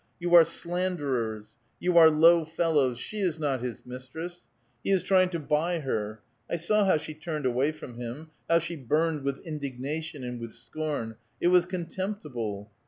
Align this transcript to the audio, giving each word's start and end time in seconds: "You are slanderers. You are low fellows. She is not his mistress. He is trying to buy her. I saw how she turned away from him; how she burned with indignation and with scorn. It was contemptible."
"You 0.19 0.33
are 0.33 0.43
slanderers. 0.43 1.53
You 1.79 1.95
are 1.95 2.09
low 2.09 2.43
fellows. 2.43 2.97
She 2.97 3.19
is 3.19 3.37
not 3.37 3.61
his 3.61 3.85
mistress. 3.85 4.45
He 4.83 4.89
is 4.89 5.03
trying 5.03 5.29
to 5.29 5.39
buy 5.39 5.77
her. 5.81 6.21
I 6.49 6.55
saw 6.55 6.85
how 6.85 6.97
she 6.97 7.13
turned 7.13 7.45
away 7.45 7.71
from 7.71 7.97
him; 7.99 8.31
how 8.49 8.57
she 8.57 8.75
burned 8.75 9.21
with 9.21 9.45
indignation 9.45 10.23
and 10.23 10.39
with 10.39 10.53
scorn. 10.53 11.17
It 11.39 11.49
was 11.49 11.67
contemptible." 11.67 12.71